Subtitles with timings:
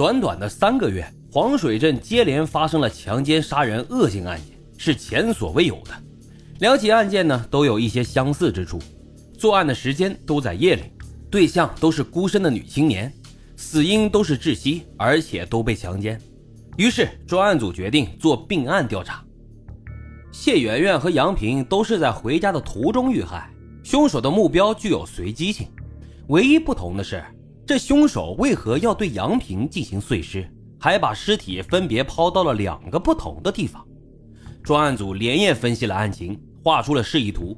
[0.00, 5.90] 短短的三个月，黄水镇接连发生了强奸杀人恶性案件，是前所未有的。
[6.60, 8.78] 两起案件呢，都有一些相似之处，
[9.36, 10.84] 作案的时间都在夜里，
[11.30, 13.12] 对象都是孤身的女青年，
[13.56, 16.18] 死因都是窒息，而且都被强奸。
[16.78, 19.22] 于是专案组决定做并案调查。
[20.32, 23.50] 谢媛媛和杨平都是在回家的途中遇害，
[23.82, 25.68] 凶手的目标具有随机性，
[26.28, 27.22] 唯一不同的是。
[27.70, 30.44] 这凶手为何要对杨平进行碎尸，
[30.76, 33.86] 还把尸体分别抛到了两个不同的地方？
[34.60, 37.56] 专案组连夜分析了案情，画出了示意图。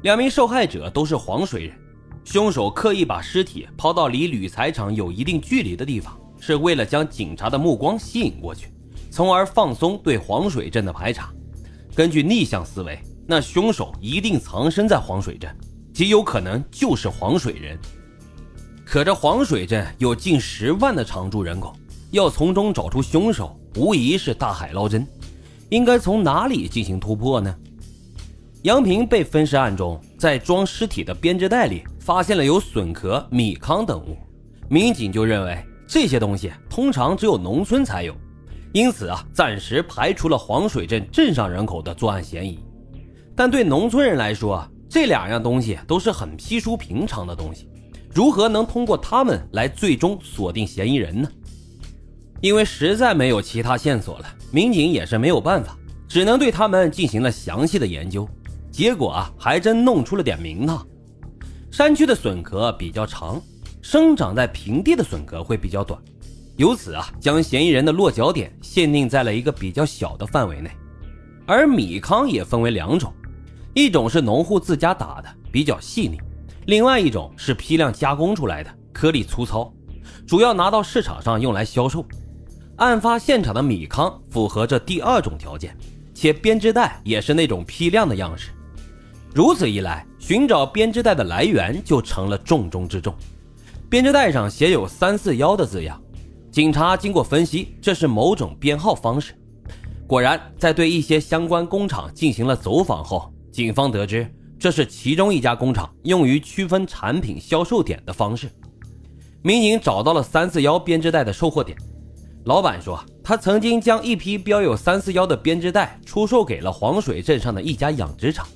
[0.00, 1.76] 两名受害者都是黄水人，
[2.24, 8.68] 凶手刻意把尸体抛到离铝材厂有一定距离的地方，是为了将警察的目光吸引过去，
[9.10, 11.30] 从而放松对黄水镇的排查。
[11.94, 15.54] 根据逆向思维，那凶手一定藏身在黄水镇，
[15.92, 17.78] 极有可能就是黄水人。
[18.94, 21.74] 可这黄水镇有近十万的常住人口，
[22.12, 25.04] 要从中找出凶手，无疑是大海捞针。
[25.70, 27.52] 应该从哪里进行突破呢？
[28.62, 34.16] 杨平被分尸案中，在装尸体的编织袋里发现了有笋壳、米糠等物，
[34.68, 38.14] 民警就认为这些东西通常只有农村才有，
[38.72, 42.60] 因此啊，暂时排除了黄水镇镇上人口的作案嫌疑。
[43.34, 47.68] 但对农村人来说，这两样东西都是很稀疏平常的东西。
[48.14, 51.28] 如何能通过他们来最终锁定嫌疑人呢？
[52.40, 58.28] 因为实在没有其他线索了，民警也是没有办法，只能对他们进行了详细的研究。
[58.70, 60.86] 结果啊，还真弄出了点名堂。
[61.72, 63.42] 山区的笋壳比较长，
[63.82, 66.00] 生长在平地的笋壳会比较短，
[66.56, 70.70] 由此啊，将嫌疑人的落脚点限定在了一个比较小的范围内。
[71.46, 73.12] 而米糠也分为两种，
[73.74, 76.16] 一种是农户自家打的，比较细腻。
[76.66, 79.72] 另外一种是批量加工出来的，颗粒粗糙，
[80.26, 82.04] 主要拿到市场上用来销售。
[82.76, 85.76] 案发现场的米糠符合这第二种条件，
[86.14, 88.50] 且编织袋也是那种批量的样式。
[89.34, 93.14] 如此一来，寻找编织袋的来源就成了重中之重。
[93.90, 96.00] 编织袋上写有“三四幺”的字样，
[96.50, 99.34] 警察经过分析，这是某种编号方式。
[100.06, 104.28] 果然，在对一些相关工厂进行了走访后，警方得知。
[104.58, 108.50] 这是其中一家工厂用于区分产品销售点的方式。
[109.42, 111.76] 民警找到了三四幺编织袋的售货点，
[112.44, 118.46] 老板说他曾经将一批标有三四幺的编织袋出售给了黄水镇上的一家养殖场。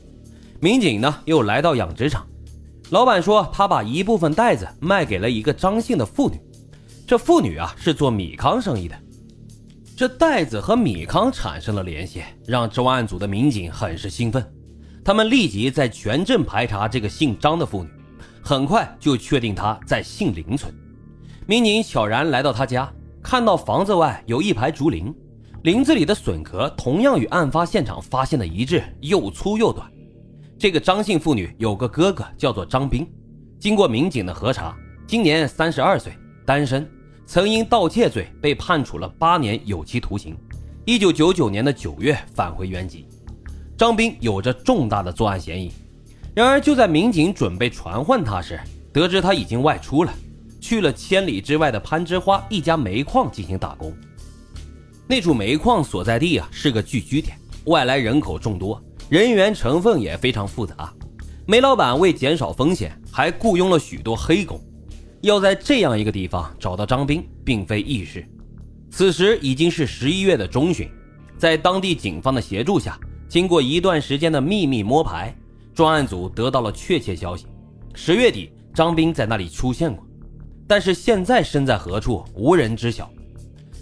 [0.60, 2.26] 民警呢又来到养殖场，
[2.91, 6.41] 老板说他把一部分袋子卖给了一个张姓的妇女，
[7.06, 8.97] 这妇女啊是做米糠生意的。
[9.94, 14.44] 这袋子和米糠产生了联系，让专案组的民警很是兴奋。
[15.09, 17.89] 他们立即在全镇排查这个姓张的妇女，
[18.43, 20.71] 很快就确定她在杏林村。
[21.47, 22.93] 民警悄然来到她家，
[23.23, 25.11] 看到房子外有一排竹林，
[25.63, 29.91] 林子里的笋壳同样与案发现场发现的一致，又粗又短。
[30.59, 33.11] 这个张姓妇女有个哥哥，叫做张斌。
[33.59, 34.77] 经过民警的核查，
[35.07, 36.13] 今年三十二岁，
[36.45, 36.87] 单身，
[37.25, 40.37] 曾因盗窃罪被判处了八年有期徒刑。
[40.85, 43.08] 一九九九年的九月返回原籍。
[43.78, 45.71] 张斌有着重大的作案嫌疑，
[46.34, 48.59] 然而就在民警准备传唤他时，
[48.93, 50.12] 得知他已经外出了，
[50.61, 53.97] 去了千里之外的攀枝花一家煤矿进行打工。
[55.06, 60.93] 那处煤矿所在地啊是个聚居点，外来人口众多，人员成分也非常复杂。
[61.47, 64.60] 煤老板为减少风险，还雇佣了许多黑工。
[65.21, 68.28] 要在这样一个地方找到张斌，并非易事。
[68.91, 70.91] 此时已经是十一月的中旬，
[71.39, 72.99] 在当地警方的协助下。
[73.28, 75.34] 经过一段时间的秘密摸排，
[75.75, 77.47] 专案组得到了确切消息：
[77.94, 80.03] 十月底，张斌在那里出现过，
[80.66, 83.11] 但是现在身在何处，无人知晓。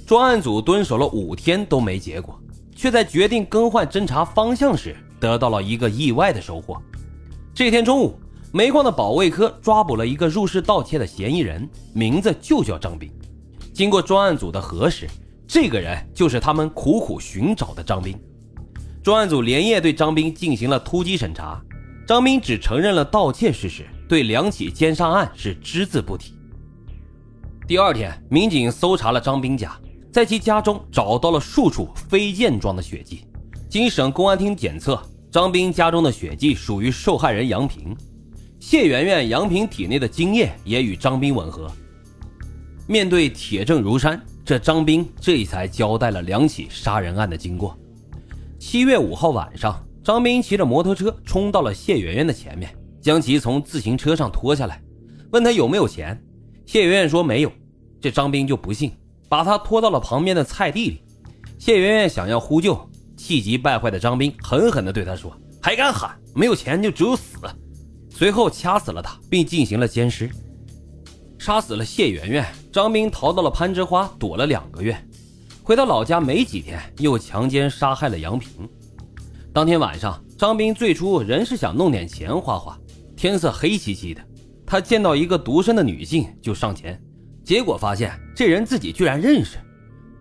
[0.04, 2.36] 专案组蹲守了五天都没结果，
[2.74, 6.76] 却在决定更换侦查方向时，得到了一个意外的收获。
[7.54, 8.18] 这天中午，
[8.52, 13.08] 煤矿的保卫科抓捕了一个入室盗窃的嫌疑人，名字就叫张斌。
[13.72, 15.06] 经过专案组的核实，
[15.46, 18.18] 这个人就是他们苦苦寻找的张斌。
[19.06, 21.62] 专案组连夜对张斌进行了突击审查，
[22.08, 26.34] 张斌只承认了盗窃事实，对两起奸杀案是只字不提。
[27.68, 29.78] 第二天，民警搜查了张斌家，
[30.12, 33.24] 在其家中找到了数处飞溅状的血迹，
[33.70, 35.00] 经省公安厅检测，
[35.30, 37.96] 张斌家中的血迹属于受害人杨平，
[38.58, 41.70] 谢媛媛、杨平体内的精液也与张斌吻合。
[42.88, 47.78] 面对铁证如山，这张斌这才交代了两起杀人案的经过。
[48.58, 54.82] 七月五号晚上，张斌骑着摩托车冲到了谢媛媛的前面，将其从自行车上拖下来，
[55.30, 56.20] 问他有没有钱。
[56.64, 57.52] 谢媛媛说没有，
[58.00, 58.92] 这张斌就不信，
[59.28, 61.02] 把他拖到了旁边的菜地里。
[61.58, 62.78] 谢媛媛想要呼救，
[63.16, 66.18] 气急败坏的张斌狠狠地对他说：“还敢喊？
[66.34, 67.36] 没有钱就只有死！”
[68.10, 70.30] 随后掐死了他，并进行了奸尸。
[71.38, 74.96] 杀死了谢媛媛，张斌逃到了攀枝花，躲了两个月。
[75.66, 78.48] 回到老家没几天，又强奸杀害了杨平。
[79.52, 82.78] 当天晚上，张斌最初仍是想弄点钱花花。
[83.16, 84.22] 天色黑漆漆的，
[84.64, 87.02] 他见到一个独身的女性就上前，
[87.42, 89.58] 结果发现这人自己居然认识。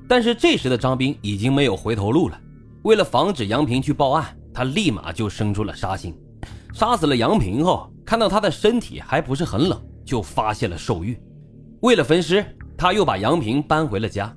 [0.07, 2.41] 但是这时的张斌已经没有回头路了。
[2.81, 6.17] 为了防止杨平去报案，他立马就生出了杀心。
[6.73, 11.15] 杀死了杨平后，看到他的身体还不是很冷，就发现了兽欲。
[11.81, 12.43] 为了分尸，
[12.75, 14.35] 他又把杨平搬回了家。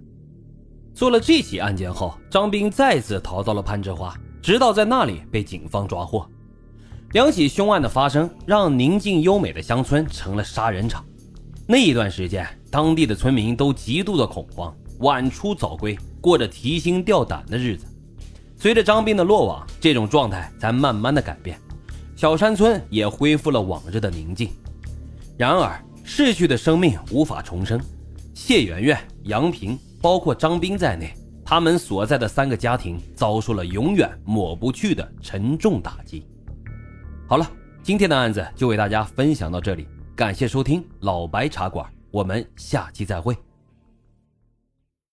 [0.99, 4.13] 做了这起案件后，张斌再次逃到了攀枝花，
[4.43, 6.29] 直到在那里被警方抓获。
[7.13, 11.05] 两起凶案的发生，让宁静优美的乡村成了杀人场。
[11.69, 14.75] 那一段时间，当地的村民都极度的恐慌。
[14.99, 17.87] 晚出早归，过着提心吊胆的日子。
[18.57, 21.61] 随着张斌的落网，这种状态才慢慢的改变，
[22.17, 24.51] 小山村也恢复了往日的宁静。
[25.37, 27.81] 然而，逝去的生命无法重生，
[28.35, 31.13] 谢媛媛、杨平，包括张斌在内，
[31.45, 36.27] 他们所在的三个家庭遭受了永远抹不去的沉重打击。
[37.27, 37.51] 好了，
[37.83, 43.37] 今天的案子就为大家分享到这里，感谢收听老白茶馆，我们下期再会。